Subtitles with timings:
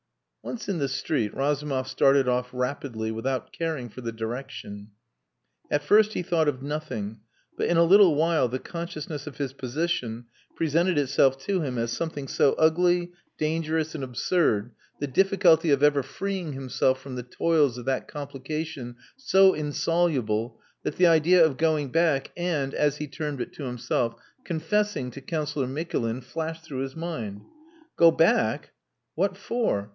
[0.41, 4.87] Once in the street, Razumov started off rapidly, without caring for the direction.
[5.69, 7.19] At first he thought of nothing;
[7.55, 10.25] but in a little while the consciousness of his position
[10.55, 16.01] presented itself to him as something so ugly, dangerous, and absurd, the difficulty of ever
[16.01, 21.89] freeing himself from the toils of that complication so insoluble, that the idea of going
[21.89, 26.95] back and, as he termed it to himself, confessing to Councillor Mikulin flashed through his
[26.95, 27.41] mind.
[27.95, 28.71] Go back!
[29.13, 29.89] What for?